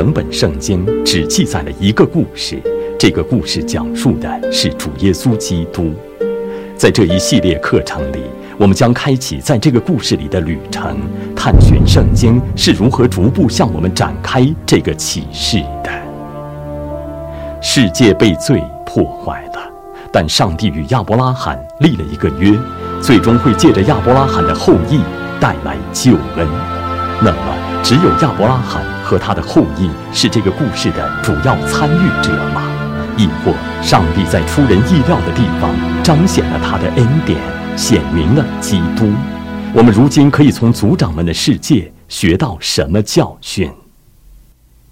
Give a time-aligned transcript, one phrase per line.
[0.00, 2.58] 整本圣经只记载了一个故事，
[2.98, 5.92] 这个故事讲述的是主耶稣基督。
[6.74, 8.22] 在这一系列课程里，
[8.56, 10.96] 我们将开启在这个故事里的旅程，
[11.36, 15.90] 探寻圣经是如何逐步向我们展开这个启示的。
[17.60, 19.70] 世界被罪破坏了，
[20.10, 22.58] 但上帝与亚伯拉罕立了一个约，
[23.02, 25.02] 最终会借着亚伯拉罕的后裔
[25.38, 26.48] 带来救恩。
[27.22, 32.62] 那么，只有亚伯拉罕和他的后裔是这个故事的主要参与者吗？
[33.16, 37.38] 亦或上帝在出人意料的地方彰显了他的恩典，
[37.76, 39.10] 显明了基督？
[39.74, 43.70] 我们如今可以从族长们的世界学到什么教训？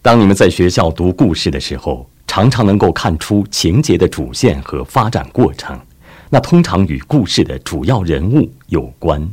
[0.02, 5.78] 当你们在学校读故事的时候，常常能够看出情节的主线和发展过程，
[6.30, 9.28] 那通常与故事的主要人物有关。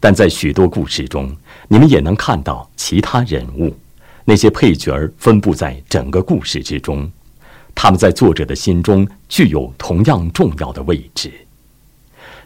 [0.00, 1.28] 但在许多故事中，
[1.68, 3.76] 你们也能看到其他人物，
[4.24, 7.10] 那些配角儿分布在整个故事之中，
[7.74, 11.30] 他们在作者的心中具有同样重要的位置。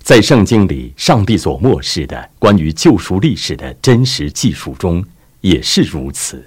[0.01, 5.05] 在圣经里，上帝所漠视的关于救赎历史的真实记述中，
[5.41, 6.45] 也是如此。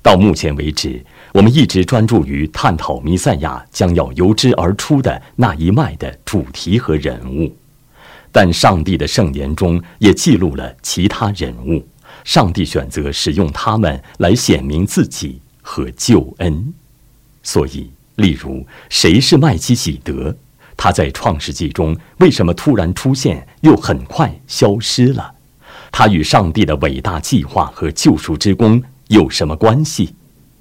[0.00, 7.54] 到目前为止，我们一直专注于探讨弥赛亚将要由之而出的那一脉的主题和人物。
[8.34, 11.86] 但上帝的圣言中也记录了其他人物，
[12.24, 16.74] 上帝选择使用他们来显明自己和救恩。
[17.44, 20.34] 所以，例如，谁是麦基喜德？
[20.76, 25.32] 他在创世纪中为什么突然出现，又很快消失了？
[25.92, 30.12] 他与上帝的伟大计划和救赎之功有什么关系？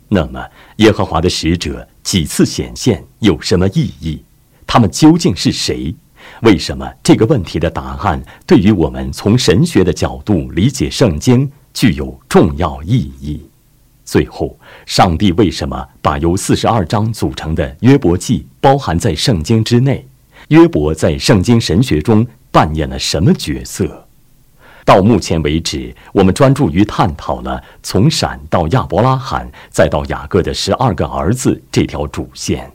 [0.10, 0.46] 那么，
[0.76, 4.22] 耶和华的使者几次显现有什么意义？
[4.68, 5.96] 他们究竟是谁？
[6.44, 13.42] 为什么这个问题的答案对于我们从神学的角度理解圣经具有重要意义？
[14.04, 14.54] 最后，
[14.86, 20.06] 上帝为什么把由四十二章组成的约伯记包含在圣经之内？
[20.50, 24.06] 约伯在圣经神学中扮演了什么角色？
[24.84, 32.70] 到目前为止，我们专注于探讨了从闪到亚伯拉罕再到雅各的十二个儿子这条主线。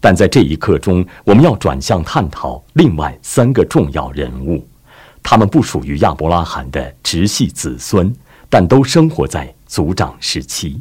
[0.00, 4.66] 但在这一刻中，我们要转向探讨另外三个重要人物，
[5.22, 8.10] 他们不属于亚伯拉罕的直系子孙，
[8.48, 10.80] 但都生活在族长时期。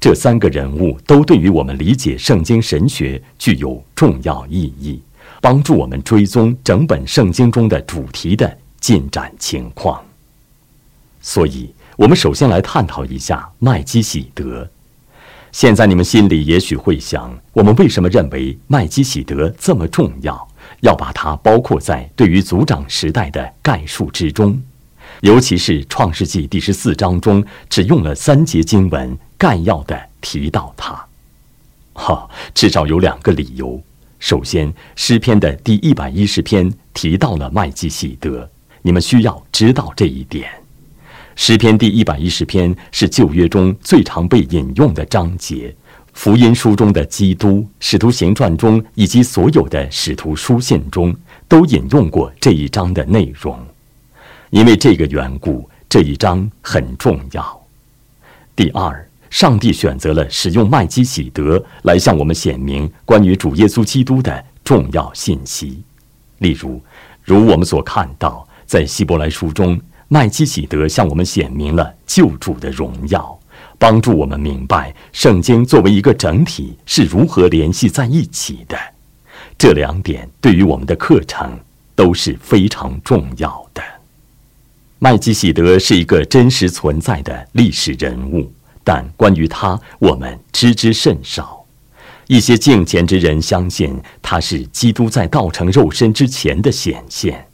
[0.00, 5.00] 这三个人物都对于我们理解圣经神学具有重要意义，
[5.40, 10.02] 帮助我们追踪整本圣经中的主题的进展情况。
[11.20, 14.68] 所以，我们首先来探讨一下麦基喜德。
[15.52, 20.48] 现在你们心里也许会想：我们为什么认为麦基喜德这么重要，
[20.80, 24.62] 要把它包括在对于族长时代的概述之中？
[25.22, 31.04] 尤其是创世纪第十四章中，只用了三节经文概要的提到他。
[31.94, 33.82] 哈，至少有两个理由。
[34.20, 38.48] 首先，诗篇的第一百一十篇提到了麦基喜德，
[38.82, 40.48] 你们需要知道这一点。
[41.42, 45.74] 诗篇第一百一十篇是旧约中最常被引用的章节，
[46.12, 51.16] 福音书中的基督、使徒行传中以及所有的使徒书信中
[51.48, 53.58] 都引用过这一章的内容。
[54.50, 57.66] 因为这个缘故，这一章很重要。
[58.54, 65.82] 第二，上帝选择了使用麦基喜德来向我们显明关于主耶稣基督的重要信息，
[66.36, 66.82] 例如，
[67.24, 69.80] 如我们所看到，在希伯来书中。
[70.12, 73.38] 麦基喜德向我们显明了救主的荣耀，
[73.78, 78.76] 帮助我们明白圣经作为一个整体是如何联系在一起的。
[79.56, 81.56] 这两点对于我们的课程
[81.94, 83.80] 都是非常重要的。
[84.98, 88.52] 麦基喜德是一个真实存在的历史人物，
[88.82, 91.64] 但关于他我们知之甚少。
[92.26, 97.46] 一些敬虔之人相信他是基督在道成肉身之前的显现。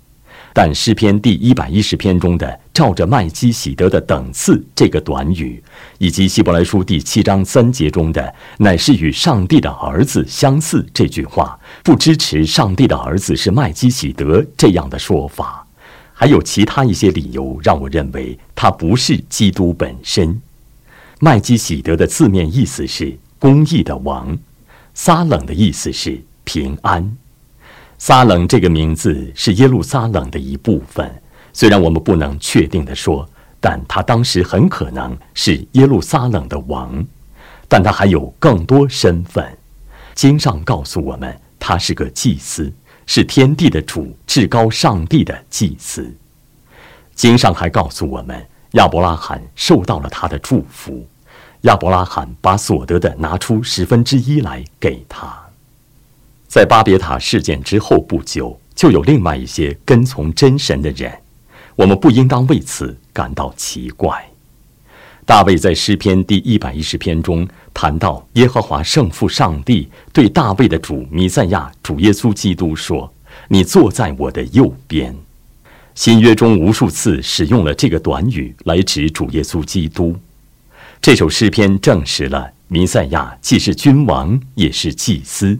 [0.59, 5.63] 但诗篇第一百一十篇中的“照着麦基喜德的等次”这个短语，
[5.99, 15.63] 以及希伯来书第七章三节中的“乃是与上帝的儿子相似”这句话，不支持上帝的儿子是麦基喜德这样的说法。
[16.15, 20.41] 还有其他一些理由让我认为他不是基督本身。
[21.21, 24.35] 麦基喜德的字面意思是“公义的王”，
[24.95, 27.15] 撒冷的意思是“平安”。
[27.99, 31.11] 撒冷这个名字是耶路撒冷的一部分，
[31.53, 33.29] 虽然我们不能确定的说，
[33.61, 37.05] 但他当时很可能是耶路撒冷的王，
[37.69, 39.47] 但他还有更多身份。
[40.15, 42.73] 经上告诉我们，他是个祭司，
[43.07, 46.15] 是天地的主、至高上帝的祭司。
[47.15, 51.07] 经上还告诉我们，亚伯拉罕受到了他的祝福。
[51.63, 55.46] 亚伯拉罕把所得的拿出十分之一来给他。
[56.57, 61.13] 在巴别塔事件之后不久，就有另外一些跟从真神的人，
[61.75, 64.27] 我们不应当为此感到奇怪。
[65.27, 73.13] 大卫在诗篇第一百一十篇中谈到，耶和华圣父上帝对大卫的主弥赛亚主耶稣基督说
[73.49, 75.15] ：“你坐在我的右边。”
[75.95, 80.17] 新约中无数次使用了这个短语来指主耶稣基督。
[81.03, 85.59] 这首诗篇证实了弥赛亚既是君王，也是祭司，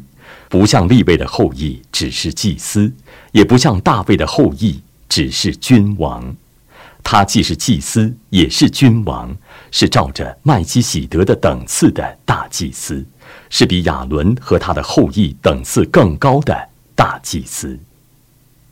[0.49, 2.93] 不像利位的后裔只是祭司，
[3.33, 6.35] 也不像大卫的后裔只是君王。
[7.03, 9.33] 他既是祭司，也是君王，
[9.71, 13.05] 是照着麦基喜德的等次的大祭司，
[13.49, 17.79] 是比亚伦和他的后裔等次更高的大祭司。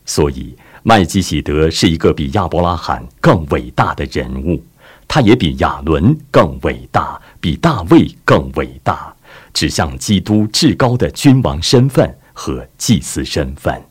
[0.05, 4.61] 所以，麦基喜德是一个比亚伯拉罕更伟大的人物，
[5.07, 9.14] 他也比亚伦更伟大，比大卫更伟大，
[9.55, 13.81] 指向基督至高的君王身份和祭司身份。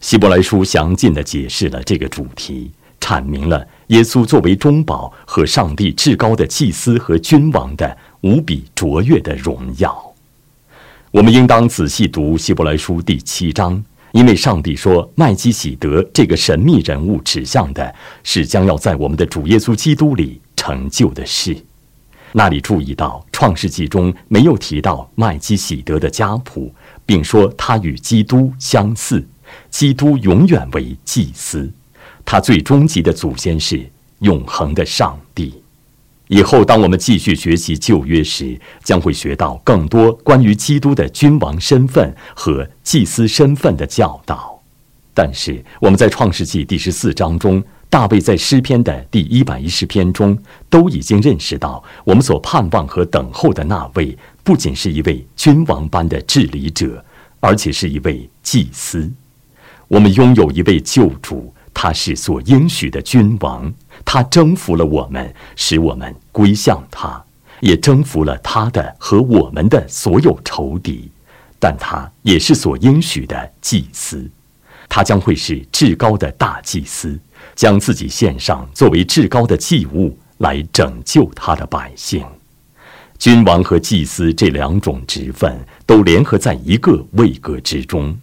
[0.00, 2.70] 希伯来书详尽地解释了这个主题。
[3.00, 10.14] 阐明了耶稣作为中保和上帝至高的祭司和君王的无比卓越的荣耀。
[11.10, 21.54] 我们应当仔细读希伯来书第七章，因为上帝说麦基喜德这个神秘人物指向的是将要在我们的主耶稣基督里成就的事。
[22.36, 26.74] 那里注意到创世纪中没有提到麦基喜德的家谱，
[27.06, 29.24] 并说他与基督相似，
[29.70, 31.70] 基督永远为祭司。
[32.24, 33.88] 他最终极的祖先是
[34.18, 35.62] 永恒的上帝。
[36.26, 44.60] 以后，当我们继续学习旧约时，将会学到更多关于基督的君王身份和祭司身份的教导。
[45.12, 47.62] 但是，我们在创世纪第十四章中，
[47.94, 50.36] 大卫在诗篇的第一百一十篇中，
[50.68, 57.04] 都已经认识到，我们所盼望和等候的那位，不仅是一位君王般的治理者，
[57.38, 59.08] 而且是一位祭司。
[59.86, 61.54] 我们拥有一位救主。
[61.72, 63.72] 他是所应许的君王，
[64.04, 67.24] 他征服了我们，使我们归向他，
[67.60, 71.08] 也征服了他的和我们的所有仇敌。
[71.60, 74.28] 但他也是所应许的祭司，
[74.88, 77.16] 他将会是至高的大祭司，
[77.54, 82.24] 将自己献上作为至高的祭物来拯救他的百姓。
[83.18, 88.16] 君王和祭司这两种职分都联合在一个位格之中。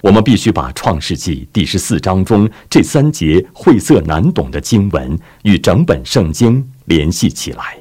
[0.00, 7.76] 我们必须把《创世纪》第十四章中这三节晦涩难懂的经文与整本圣经联系起来。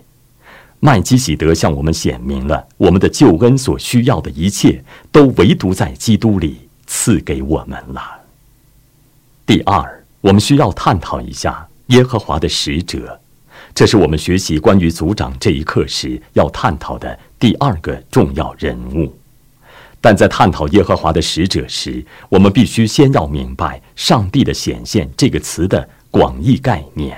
[0.79, 8.01] 麦基喜德向我们显明了我们的救恩所需要的一切，都唯独在基督里赐给我们了。
[9.45, 13.19] 第二，我们需要探讨一下耶和华的使者，
[13.73, 19.17] 这是我们学习关于族长这一课时要探讨的第二个重要人物。
[19.99, 27.17] 但在探讨耶和华的使者时，我们必须先要明白“上帝的显现”这个词的广义概念。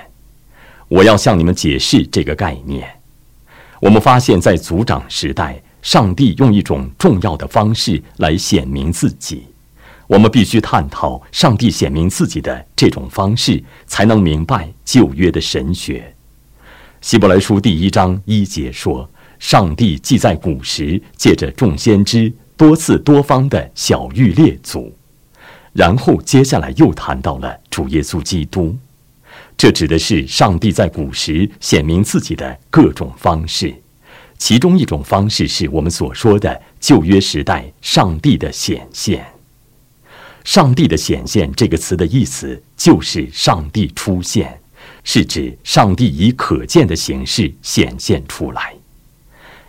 [0.88, 2.86] 我要向你们解释这个概念。
[3.80, 9.44] 我们发现，在族长时代，上帝用一种重要的方式来显明自己。
[10.14, 16.14] 我们必须探讨上帝显明自己的这种方式，才能明白旧约的神学。
[17.00, 24.96] 希伯来书第一章一节说：“上帝既在古时借着众先知。”多次多方的小玉列祖，
[25.72, 28.76] 然后接下来又谈到了主耶稣基督，
[29.56, 33.74] 这指的是上帝在古时显明自己的各种方式，
[34.38, 39.33] 其中一种方式是我们所说的旧约时代上帝的显现。
[40.44, 44.56] 上帝的显现这个词的意思就是上帝出现，
[45.02, 48.72] 是指上帝以可见的形式显现出来。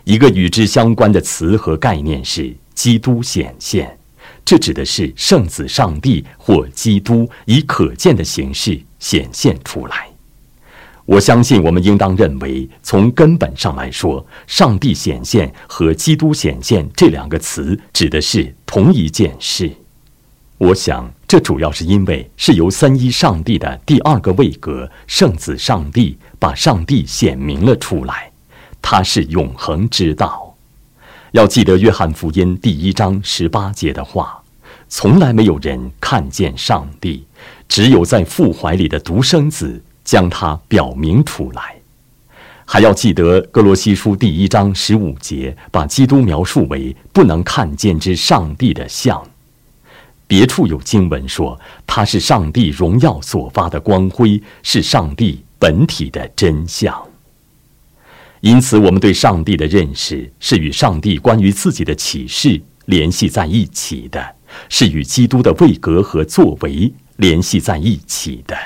[0.04, 2.54] 一个与之相关的词和概念是。
[2.76, 3.98] 基督显现，
[4.44, 10.06] 这指的是圣子上帝或基督以可见的形式显现出来。
[11.06, 19.72] 我相信，我们应当认为，从根本上来说，“上帝显现”和“基督显现”这两个词指的是同一件事。
[20.58, 28.32] 我想，这主要是因为是由三一上帝的第二个位格——圣子上帝，把上帝显明了出来。
[28.80, 30.54] 他是永恒之道。
[31.32, 34.42] 要记得约翰福音第一章十八节的话
[34.88, 37.26] ：“从来没有人看见上帝，
[37.68, 41.76] 只有在父怀里的独生子将他表明出来。”
[42.64, 49.22] 还要记得哥罗西书第一章十五节，把基督描述为不能看见之上帝的像。
[50.26, 56.94] 别处有经文说他是上帝荣耀所发的光辉，是上帝本体的真相。
[58.40, 64.24] 因此，我们对上帝的认识是与上帝关于自己的启示联系在一起的，
[64.68, 68.56] 是与基督的位格和作为联系在一起的。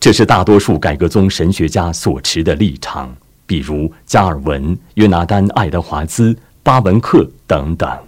[0.00, 3.14] 这是大多数改革宗神学家所持的立场，
[3.46, 8.07] 比如加尔文、约拿丹、爱德华兹、巴文克等等。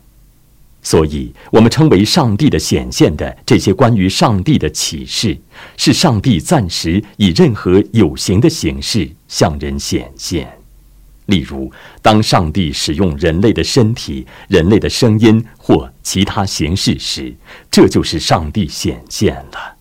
[0.83, 5.37] 所以，我们称为上帝的显现的这些关于上帝的启示，
[5.77, 10.51] 是上帝暂时以任何有形的形式向人显现。
[11.27, 11.71] 例如，
[12.01, 17.33] 当上帝使用人类的身体、人类的声音或其他形式时，
[17.71, 19.77] 这就是上帝显现了。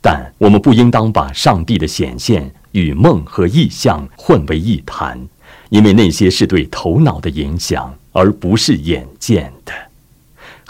[0.00, 5.20] 但我们不应当把上帝的显现与梦和意象混为一谈，
[5.68, 9.72] 因为那些是对头脑的影响，而不是眼见的。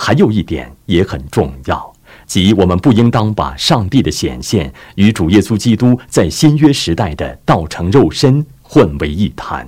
[0.04, 1.92] 还有一点也很重要，
[2.26, 9.64] 即我们不应当把上帝的显现与主耶稣基督在新约时代的道成肉身混为一谈。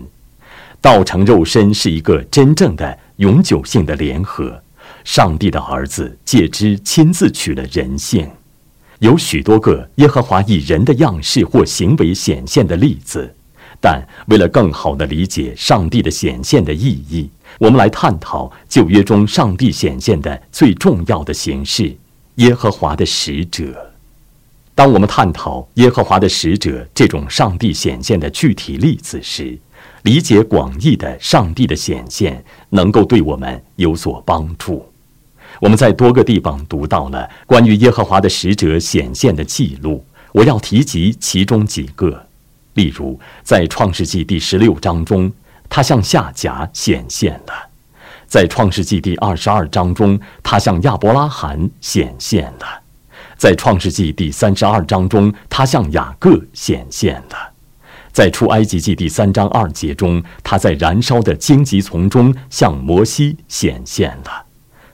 [0.81, 4.61] 道成肉身是一个真正的永久性的联合，
[5.05, 8.29] 上帝的儿子借之亲自取了人性。
[8.99, 13.33] 有许多个耶和华以人的样式或行为显现的例子，
[13.85, 17.29] 但为了更好地理解上帝的显现的意义。
[17.59, 21.95] 我们来探讨旧约中上帝显现的最重要的形式——
[22.37, 23.93] 耶和华的使者。
[24.75, 29.59] 当我们探讨耶和华的使者这种上帝显现的具体例子时，
[30.05, 34.83] 理解广义的上帝的显现能够对我们有所帮助。
[35.61, 42.27] 我们在多个地方读到了关于耶和华的使者显现的记录，我要提及其中几个。
[42.75, 45.33] 例如，在创世纪第十六章中。
[45.67, 47.71] 他向夏甲显现了，
[48.29, 52.81] 在创世纪第二十二章中，他向亚伯拉罕显现了；
[53.37, 57.51] 在创世纪第三十二章中，他向雅各显现了；
[58.13, 64.45] 在出埃及记第三章二节中，他在燃烧的荆棘丛中向摩西显现了；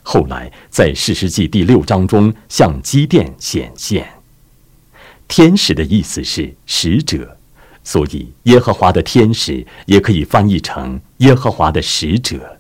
[0.03, 4.09] 后来在士师记第六章中向基甸显现。
[5.29, 7.37] 天使的意思是使者。
[7.83, 12.59] 所以，耶和华的天使也可以翻译成耶和华的使者，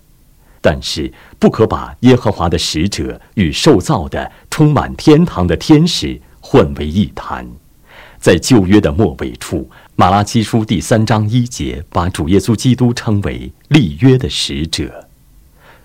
[0.60, 7.46] 但是不可把耶和华的使者与受造的、充满天堂的天使混为一谈。
[8.18, 15.08] 在旧约的末尾处，马拉基书第三章一节把主耶稣基督称为立约的使者。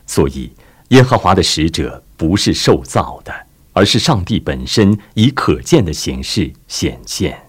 [0.05, 0.51] 所以，
[0.89, 3.33] 耶和华的使者不是受造的，
[3.73, 7.44] 而是上帝本身以可见的形式显现。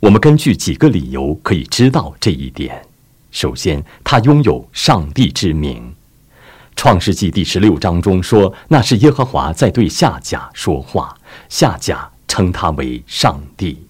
[0.00, 2.82] 我们根据几个理由可以知道这一点。
[3.30, 5.82] 首先，他拥有上帝之名，
[6.76, 11.16] 《创世纪》第十六章中说那是耶和华在对夏甲说话，
[11.48, 13.86] 夏甲称他为上帝。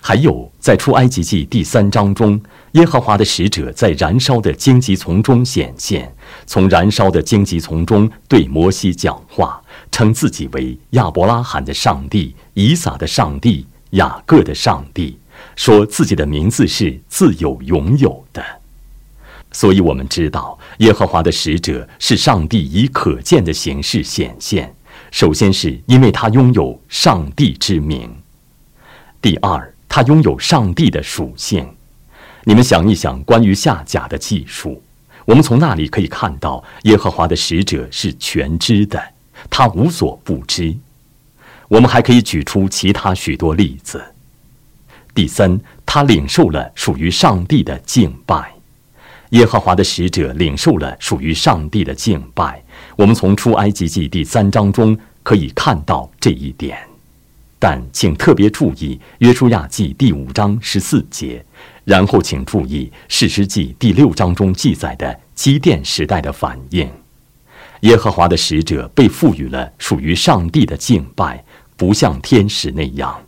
[0.00, 2.40] 还有，在《出埃及记》第三章中，
[2.72, 6.14] 耶和华的使者在燃烧的荆棘丛中显现，
[6.46, 15.18] 从燃烧的荆棘丛中对摩西讲话，称自己为亚伯拉罕的上帝、以撒的上帝、雅各的上帝。
[15.56, 18.44] 说自己的名字是自有永有的，
[19.52, 24.74] 所以我们知道耶和华的使者是上帝以可见的形式显现。
[25.10, 28.10] 首先是因为他拥有上帝之名，
[29.22, 31.68] 第二，他拥有上帝的属性。
[32.42, 34.82] 你们想一想，关于下甲的技术，
[35.24, 39.00] 我们从那里可以看到耶和华的使者是全知的，
[39.48, 40.76] 他无所不知。
[41.68, 44.02] 我们还可以举出其他许多例子。
[45.14, 48.52] 第三，他领受了属于上帝的敬拜，
[49.30, 52.62] 耶和华的使者领受了属于上帝的敬拜。
[52.96, 56.76] 我们从出埃及记第三章中可以看到这一点。
[57.58, 61.42] 但请特别注意约书亚记第五章十四节，
[61.84, 66.86] 然后请注意士师记第六章中记载的基甸时代的反应。
[67.80, 71.42] 耶和华的使者被赋予了属于上帝的敬拜，
[71.76, 73.18] 不像天使那样。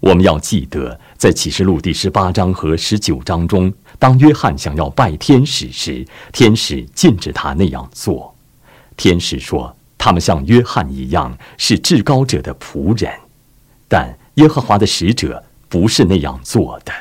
[0.00, 8.34] 我们要记得，在启示录第十八章和十九章中，当约翰想要拜天使时，天使禁止他那样做。
[8.96, 13.10] 天使说，他们像约翰一样是至高者的仆人，
[13.88, 16.92] 但耶和华的使者不是那样做的，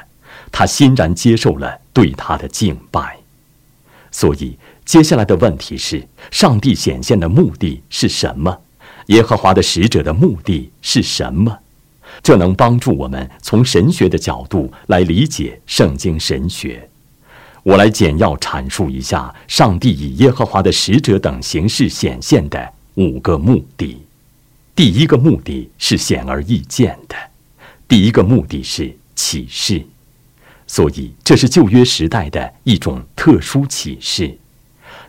[0.52, 3.18] 他欣然接受了对他的敬拜。
[4.10, 8.62] 所以，接下来的问题是：上帝显现的目的是什么？
[9.08, 11.60] 耶和华的使者的目的是什么？
[12.26, 16.90] 这能帮助我们从神学的角度来理解圣经神学。
[17.62, 24.02] 我来简要阐述一下上帝以耶和华的使者等形式显现的五个目的。
[24.76, 27.16] 第一个目的是显而易见的，
[27.88, 29.86] 第一个目的是启示。
[30.66, 34.36] 所以这是旧约时代的一种特殊启示。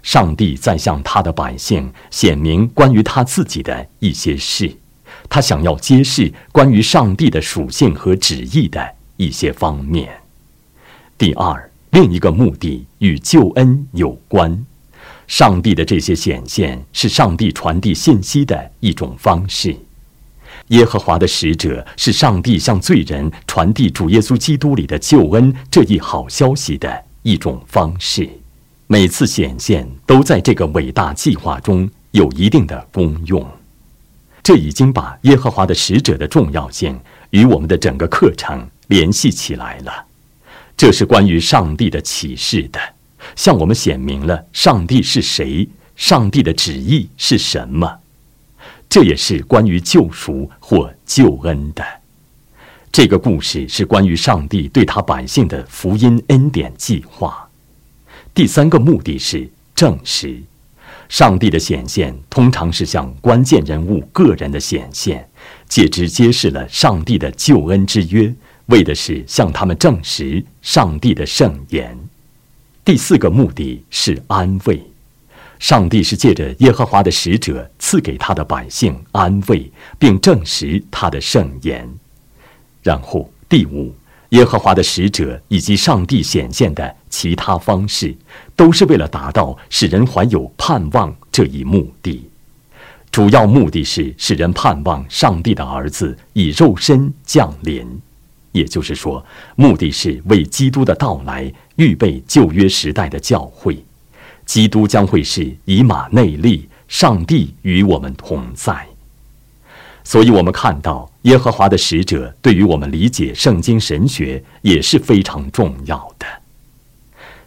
[0.03, 4.71] 上帝在向他的百姓显明关于他自己的一些事，
[5.29, 10.09] 他想要揭示关于上帝的属性和旨意的一些方面。
[11.19, 14.65] 第二，另一个目的与救恩有关。
[15.27, 19.77] 上帝的这些显现是上帝传递信息的一种方式。
[20.69, 28.29] 耶和华的使者是上帝向罪人传递主耶稣基督里的救恩这一好消息的一种方式。
[28.87, 33.45] 每次显现都在这个伟大计划中有一定的功用。
[34.47, 36.97] 这已经把耶和华的使者的重要性
[37.31, 40.07] 与我们的整个课程联系起来了。
[40.77, 42.79] 这是关于上帝的启示的。
[43.35, 47.93] 向我们显明了上帝是谁，上帝的旨意是什么。
[48.89, 51.85] 这也是关于救赎或救恩的。
[52.93, 57.51] 这个故事是关于上帝对他百姓的福音恩典计划。
[58.33, 60.41] 第三个目的是证实，
[61.09, 65.29] 上帝的显现通常是向关键人物个人的显现，
[65.69, 68.35] 借之揭示了上帝的救恩之约，
[68.67, 71.97] 为的是向他们证实上帝的圣言。
[72.85, 74.83] 第四个目的是安慰，
[75.59, 81.89] 上帝是借着耶和华的使者赐给他的百姓安慰，并证实他的圣言。
[82.83, 83.95] 然后第五，
[84.37, 88.15] 耶和华的使者以及上帝显现的其他方式，
[88.55, 92.23] 都是为了达到使人怀有盼望这一目的。
[93.11, 97.87] 主要目的是使人盼望上帝的儿子以肉身降临。
[98.53, 103.83] 也就是说，目的是为基督的到来预备旧约时代的教会。
[104.45, 108.87] 基督将会是以马内利，上帝与我们同在。
[110.09, 116.25] 所以，我们看到耶和华的使者对于我们理解圣经神学也是非常重要的。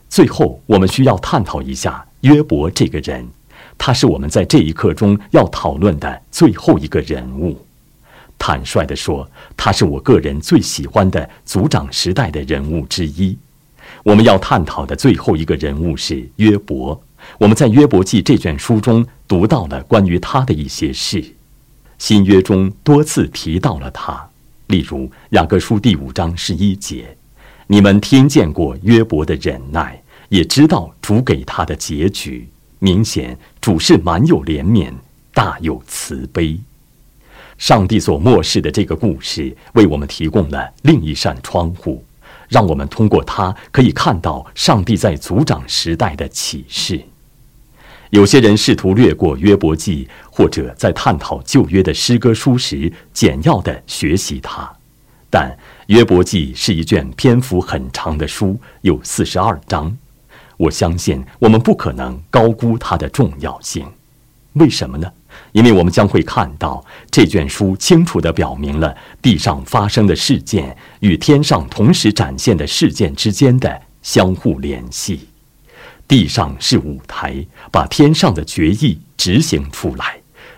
[0.10, 3.26] 最后，我们需要探讨一下约伯这个人，
[3.78, 7.66] 他是我们在这一课中要讨论的最后一个人物。
[8.38, 13.38] 坦率地说，他是我个人最喜欢的族长时代的人物之一。
[14.04, 17.02] 我们要探讨的最后一个人物是约伯。
[17.38, 21.24] 我们在约伯记这卷书中读到了关于他的一些事，
[22.00, 24.28] 新约中多次提到了他。
[24.68, 27.16] 例如雅各书第五章十一节
[27.68, 32.48] ：“你们听见过约伯的忍耐，也知道主给他的结局。
[32.80, 34.94] 明显主是满有怜悯，
[35.34, 36.58] 大有慈悲。”
[37.58, 42.02] 上帝所漠视的这个故事，为我们提供了另一扇窗户，
[42.48, 47.02] 让我们通过它可以看到上帝在族长时代的启示。
[48.12, 54.68] 有些人试图略过约伯记，或者在探讨旧约的诗歌书时简要的学习它，
[55.30, 55.56] 但
[55.88, 59.96] 约伯记是一卷篇幅很长的书，有四十二章。
[60.58, 63.86] 我相信我们不可能高估它的重要性。
[64.54, 65.10] 为什么呢？
[65.52, 75.29] 因为我们将会看到这卷书清楚地表明了地上发生的事件与天上同时展现的事件之间的相互联系。
[76.10, 80.06] 地上是舞台，把天上的决议执行出来；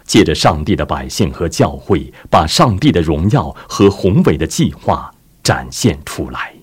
[0.05, 6.53] 借着上帝的百姓和教会，把上帝的荣耀和宏伟的计划展现出来。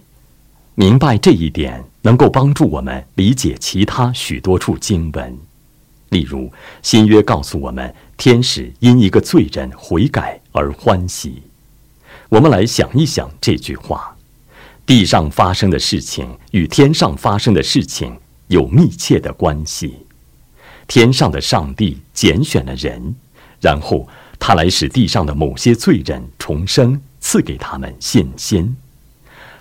[0.75, 5.39] 明白这一点，能够帮助我们理解其他许多处经文。
[6.09, 6.51] 例如，
[6.83, 11.43] 新约告诉我们，天使因一个罪人悔改而欢喜。
[12.31, 14.17] 我们来想一想这句话：
[14.87, 18.17] 地上发生的事情与天上发生的事情
[18.49, 19.95] 有密切的关系。
[20.87, 23.15] 天上的上帝拣选了人，
[23.61, 24.09] 然后
[24.39, 28.77] 他来使地上的某些罪人重生，赐给他们信心。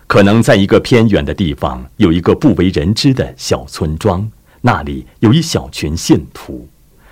[0.07, 4.29] 可能在一个偏远的地方，有一个不为人知的小村庄。
[4.61, 6.67] 那里有一小群信徒，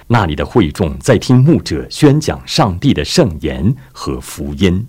[0.07, 4.87] 那里的会众在听牧者宣讲上帝的圣言和福音。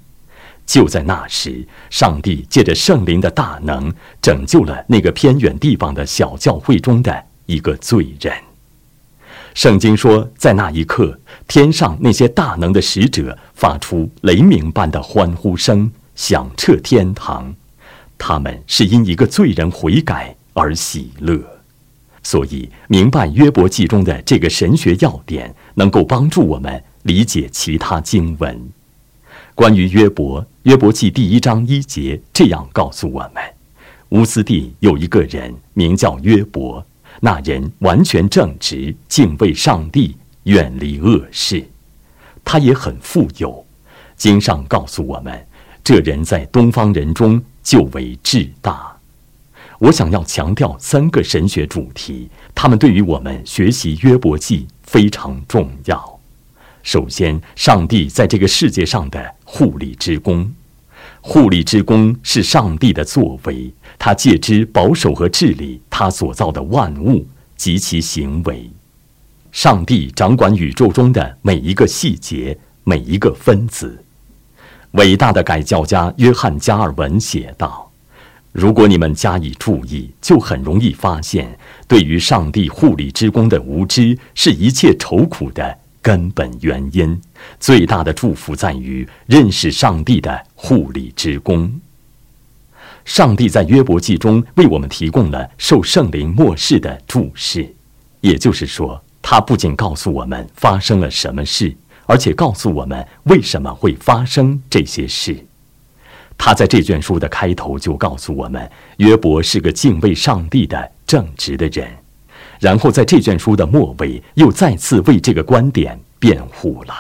[0.67, 8.35] 就在那时，上帝借着圣灵的大能，拯救了那个偏远地方的小教会中的一个罪人。
[9.55, 17.55] 圣经说，在那一刻，天上那些大能的使者发出雷鸣般的欢呼声，响彻天堂。
[18.19, 21.41] 他们是因一个罪人悔改而喜乐。
[22.23, 28.69] 所以，明白约伯记中的这个神学要点，能够帮助我们理解其他经文。
[29.57, 33.43] 关于约伯，约伯记第一章一节这样告诉我们：
[34.11, 36.85] 乌斯地有一个人名叫约伯，
[37.21, 41.67] 那人完全正直，敬畏上帝，远离恶事。
[42.45, 43.65] 他也很富有。
[44.15, 45.47] 经上告诉我们，
[45.83, 48.95] 这人在东方人中就为至大。
[49.79, 56.16] 我想要强调三个神学主题，他们对于我们学习约伯记非常重要。
[56.87, 60.49] 首先，上帝在这个世界上的护理之功，
[61.21, 63.69] 护理之功是上帝的作为，
[63.99, 68.71] 他借之保守和治理他所造的万物及其行为。
[69.51, 74.01] 上帝掌管宇宙中的每一个细节，每一个分子。
[74.93, 77.91] 伟大的改教家约翰·加尔文写道
[78.55, 87.21] ：“如果你们加以注意，就很容易发现，对于上帝护理之功的无知，是一切愁苦的。”根本原因，
[87.59, 91.81] 最大的祝福在于认识上帝的护理之功。
[93.05, 97.69] 上帝在约伯记中为我们提供了受圣灵漠视的注释，
[98.21, 101.75] 也就是说，他不仅告诉我们发生了什么事，
[102.07, 105.37] 而且告诉我们为什么会发生这些事。
[106.39, 112.06] 他在这卷书的开头就告诉我们，约伯是个敬畏上帝的正直的人。
[112.61, 116.95] 然后在这卷书的末尾，又再次为这个观点辩护了。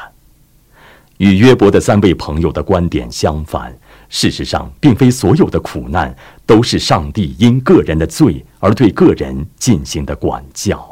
[1.19, 3.75] 与约伯的三位朋友的观点相反，
[4.11, 6.14] 事实上，并非所有的苦难
[6.45, 10.87] 都是上帝因个人的罪而对个人进行的管教。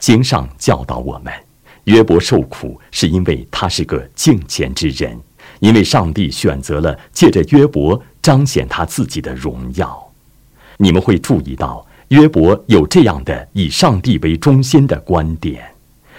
[0.00, 1.32] 经上教导我们，
[1.84, 5.16] 约伯受苦是因为他是个敬虔之人，
[5.60, 10.12] 因为上帝选择了借着约伯彰显他自己的荣耀。
[10.76, 11.86] 你们会注意到。
[12.12, 15.64] 约伯有这样的以上帝为中心的观点，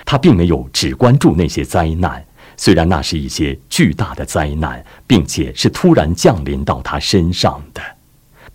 [0.04, 2.26] 他并没有只关注那些灾难，
[2.58, 7.82] 虽然那是一些巨大的灾难，并且是突然降临到他身上的。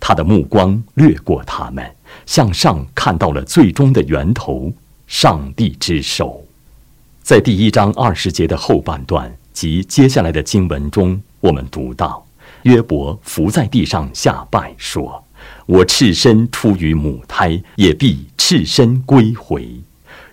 [0.01, 1.89] 他的目光掠过他们，
[2.25, 4.73] 向上看到了最终的源头——
[5.07, 6.43] 上帝之手。
[7.23, 12.27] 在第一章二十节的后半段及接下来的经文中，我们读到
[12.63, 15.23] 约伯伏在地上下拜说。
[15.65, 19.67] 我赤身出于母胎，也必赤身归回。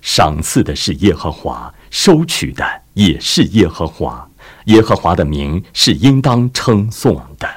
[0.00, 4.28] 赏赐的是耶和华，收取的也是耶和华。
[4.66, 7.48] 耶和华的名是应当称颂的。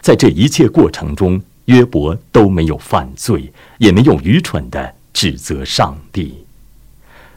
[0.00, 6.44] 在这一切过程中，约伯都没有犯罪，也没有愚蠢的指责上帝。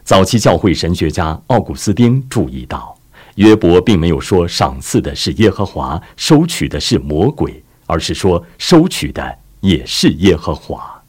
[0.04, 2.98] 早期教会神学家奥古斯丁注意到，
[3.36, 9.39] 约伯并没有说赏赐的是耶和华，收取的是魔鬼，而是说收取的。
[9.62, 11.02] 也是耶和华。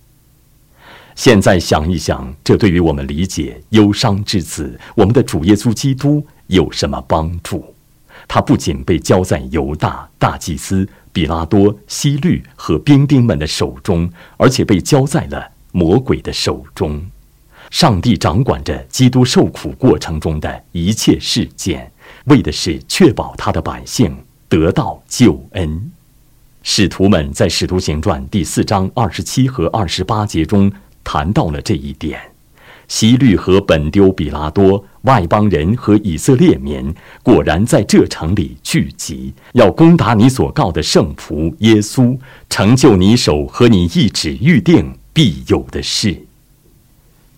[1.14, 7.74] 现在想一想，这对于我们理解忧伤之子，我们的主耶稣基督有什么帮助？
[8.26, 17.04] 他不仅被交在犹大大祭司比拉多、希律和兵丁们的手中，而且被交在了魔鬼的手中。
[17.70, 21.92] 上帝掌管着基督受苦过程中的一切事件，
[22.24, 24.16] 为的是确保他的百姓
[24.48, 25.92] 得到救恩。
[26.68, 30.70] 使徒们在《使徒行传》第四章二十七和二十八节中
[31.04, 32.20] 谈到了这一点。
[32.88, 42.18] 希律和本丢比拉多、外邦人和以色列民果然在这城里聚集，要攻打你所告的圣仆耶稣，
[42.50, 46.20] 成就你手和你一指预定必有的事。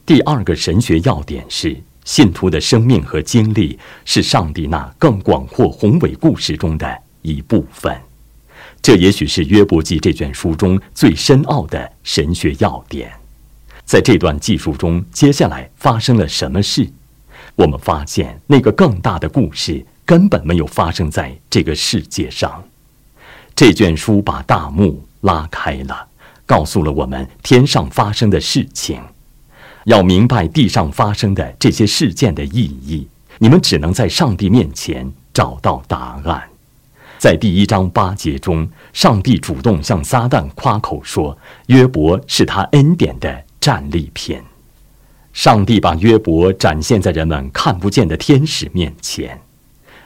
[0.06, 7.94] 第二个神学要点是：信徒的生命和经历是上帝那更广阔宏伟故事中的一部分。
[8.80, 13.12] 这也许是约伯记这卷书中最深奥的神学要点。
[13.84, 16.88] 在这段记述中，接下来发生了什么事？
[17.56, 22.62] 我们发现，那个更大的故事根本没有发生在这个世界上。
[23.54, 26.06] 这卷书把大幕拉开了，
[26.46, 29.00] 告诉了我们天上发生的事情。
[29.84, 36.48] 要明白地上发生的这些事件的意义，你们只能在上帝面前找到答案。
[37.18, 44.40] 在第一章八节中，上帝主动向撒旦夸口说：“约伯是他恩典的战利品。”
[45.34, 49.40] 上帝把约伯展现在人们看不见的天使面前，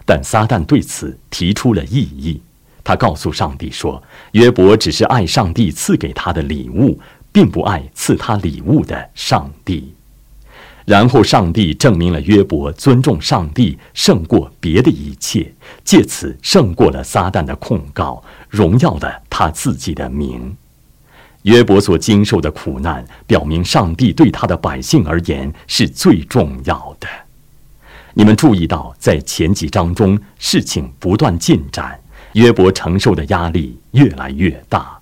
[0.07, 2.41] 但撒旦对此提出了异议。
[2.83, 6.99] 他告诉上帝说：“约伯只是爱上帝赐给他的礼物，
[7.31, 9.95] 并不爱赐他礼物的上帝。”
[10.85, 20.57] 然后，上帝证明了约伯尊重上帝胜过别的一切，借此胜过了撒旦的控告，荣耀了他自己的名。
[21.43, 27.07] 约伯所经受的苦难，表明上帝对他的百姓而言是最重要的。
[28.15, 32.01] 你们注意到，在前几章中，事情不断进展，
[32.33, 34.99] 约伯承受的压力越来越大，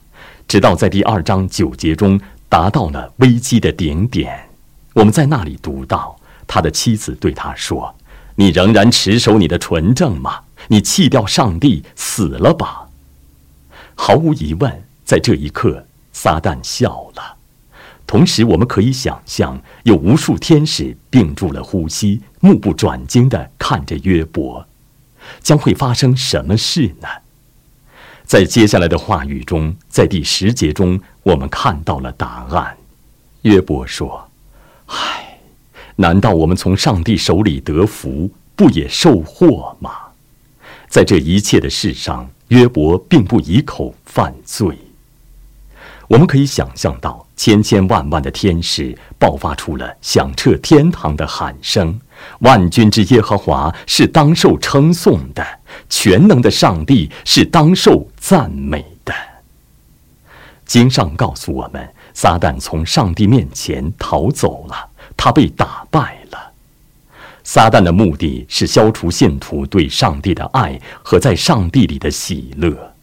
[0.46, 4.49] 直到在第二章九节中达到了危机的顶点。
[4.94, 7.94] 我们在那里读到，他的妻子对他说
[8.36, 10.40] ：“你仍然持守你的纯正吗？
[10.68, 12.88] 你弃掉上帝，死了吧！”
[13.94, 17.36] 毫无疑问，在这一刻，撒旦笑了。
[18.06, 24.66] 同时，我们可以想象，有无数天使屏住了呼吸，目不转睛地看着约伯，
[25.40, 27.08] 将会发生什么事呢？
[28.24, 32.76] 在接下来的话语中，在第十节中，我们看到了答案。
[33.42, 34.28] 约伯说
[34.90, 35.38] ：“唉，
[35.96, 39.90] 难道我们从上帝手里得福，不也受祸吗？”
[40.88, 44.76] 在这一切的事上，约伯并不以口犯罪。
[46.08, 52.00] 我们可以想象到，千千万万的天使爆发出了响彻天堂的喊声
[52.40, 55.46] ：“万军之耶和华是当受称颂的，
[55.88, 59.14] 全能的上帝是当受赞美的。”
[60.66, 66.52] 经上告诉我们，撒旦从上帝面前逃走了，他被打败了。
[67.42, 72.94] 撒旦的目的是消除信徒对上帝的爱和在上帝里的喜乐。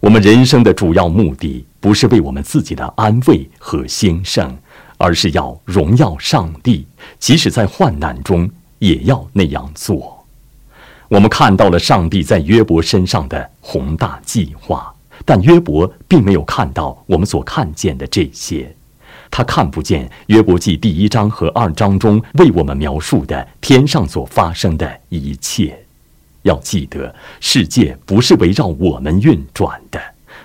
[0.00, 4.56] 我们人生的主要目的不是为我们自己的安慰和兴盛，
[4.98, 6.86] 而是要荣耀上帝。
[7.18, 10.24] 即使在患难中，也要那样做。
[11.08, 14.94] 我们看到了上帝在约伯身上的宏大计划，
[15.24, 18.74] 但约伯并没有看到我们所看见的这些。
[19.30, 25.76] 他看不见约伯记第一章和二章中为我们描述的天上所发生的一切。
[26.42, 30.00] 要记得，世界不是围绕我们运转的，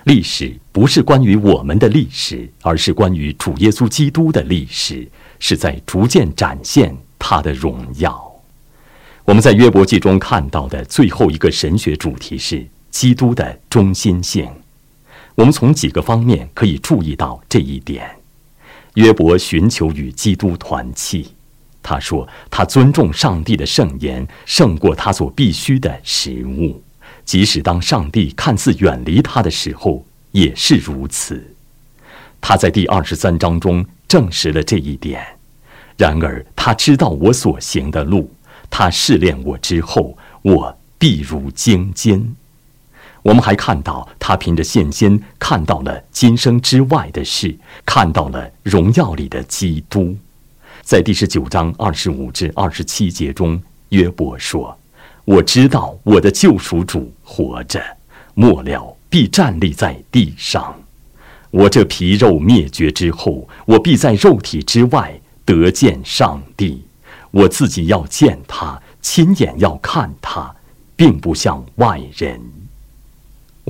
[0.06, 5.08] 历史不是关于我们的历史，而是关于主耶稣基督的历史，
[5.38, 8.32] 是在逐渐展现他的荣耀。
[9.26, 14.50] 我们在约伯记中看到的最后一个神学主题是基督的中心性。
[15.36, 18.10] 我们从几个方面可以注意到这一点：
[18.96, 21.34] 约伯寻求与基督团契。
[21.84, 26.82] 他说：“他尊重上帝的圣言，胜过他所必须的食物，
[27.26, 31.56] 即使当上帝看似远离他的时候，也是如此。”
[32.40, 35.26] 他在第二十三章中证实了这一点。
[35.98, 38.32] 然而，他知道我所行的路，
[38.70, 42.36] 他试炼我之后，我必如精金。
[43.24, 47.56] 我们还看到，他凭着信心看到了今生之外的事，
[47.86, 50.16] 看到了荣耀里的基督。
[50.82, 54.76] 在第十九章二十五至二十七节中，约伯说
[55.24, 57.80] ：“我知道我的救赎主活着，
[58.34, 60.76] 末了必站立在地上。
[61.52, 66.84] 我这皮肉灭绝之后，我必在肉体之外得见上帝。
[67.30, 70.56] 我自己要见他，亲眼要看他，
[70.96, 72.42] 并不像外人。”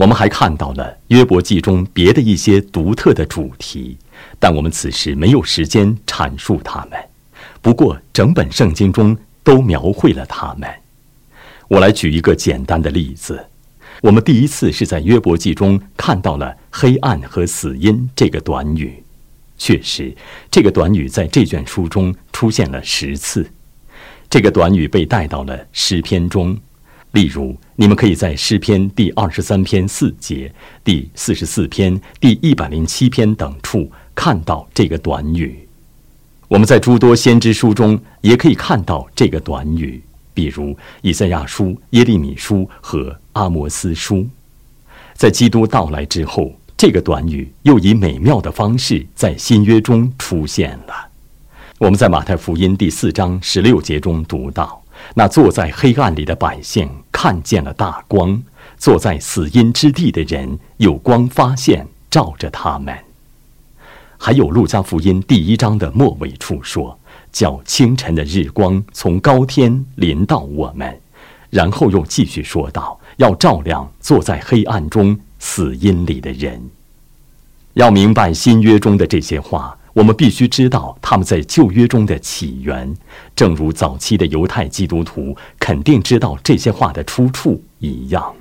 [0.01, 3.95] 我们还看到了约伯记中别的一些独特的主题。
[4.39, 6.99] 但我们此时没有时间阐述它们。
[7.61, 10.67] 不过，整本圣经中都描绘了它们。
[11.67, 13.45] 我来举一个简单的例子。
[14.01, 19.03] 我们第一次是在约伯记中看到了“黑暗”和“死因”这个短语。
[19.55, 20.11] 确实，
[20.49, 23.47] 这个短语在这卷书中出现了十次。
[24.27, 26.57] 这个短语被带到了诗篇中。
[27.11, 33.91] 例如，你们可以在诗篇第二十三篇四节、第四十四篇、第一百零七篇等处。
[34.13, 35.57] 看到这个短语，
[36.49, 40.01] 我们在诸多先知书中也可以看到这个短语，
[40.33, 44.27] 比如以赛亚书、耶利米书和阿摩斯书。
[45.15, 51.09] 在基督到来之后，这个短语又以美妙的方式在新约中出现了。
[51.79, 54.80] 我们在马太福音第四章十六节中读到
[55.15, 58.41] ：“那坐在黑暗里的百姓看见了大光，
[58.77, 62.95] 坐在死荫之地的人有光发现，照着他们。”
[64.17, 66.99] 还有《路加福音》第一章的末尾处说
[67.33, 70.99] ：“叫清晨的日光从高天临到我们。”
[71.49, 76.69] 然后又继续说道：“要照亮坐在黑暗中死荫里的人。”
[77.73, 82.95] 要明白新约中的这些话，我们必须知道他们在旧约中的起源，
[83.35, 88.33] 正如早期的犹太基督徒肯定知道这些话的出处一样。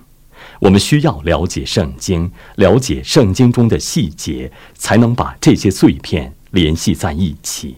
[0.61, 7.77] 我们需要了解圣经，了解圣经中的细节，才能把这些碎片联系在一起。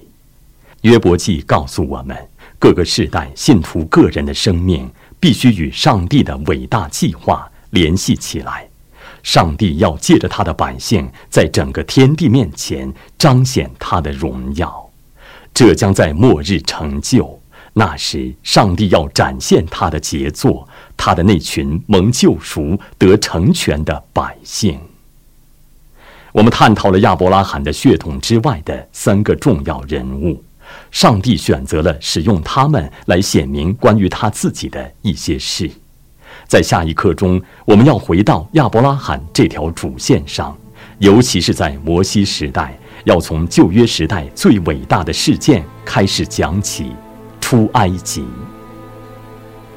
[0.82, 2.16] 约伯记告诉我们，
[2.58, 8.68] 各个世代信徒个人的生命必须与上帝的伟大计划联系起来。
[9.22, 14.90] 上帝要借着他的百姓，在整个天地面前彰显他的荣耀，
[15.54, 17.38] 这将在末日成就。
[17.74, 20.68] 那时，上帝要展现他的杰作。
[20.94, 24.78] 他的那群蒙救赎、得成全的百姓，
[26.30, 30.44] 我们探讨了亚伯拉罕的血统之外的三个重要人物。
[30.92, 35.68] 上帝选择了使用他们来显明关于他自己的一些事。
[36.52, 40.54] 在下一课中，我们要回到亚伯拉罕这条主线上，
[40.98, 46.92] 尤其是在摩西时代，要从旧约时代最伟大的事件开始讲起——
[47.40, 48.22] 出埃及。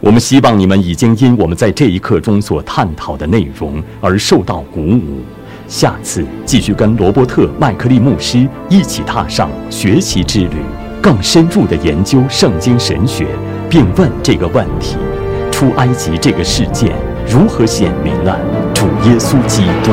[0.02, 5.24] 我们希望你们已经因我们在这一课中所探讨的内容而受到鼓舞。
[5.70, 10.58] 下次继续跟罗伯特·麦克利牧师一起踏上学习之旅，
[11.02, 13.28] 更深入地研究圣经神学，
[13.70, 14.98] 并问这个问题：
[15.56, 16.92] 出埃及这个事件
[17.26, 18.38] 如何显明了
[18.74, 19.92] 主耶稣基督？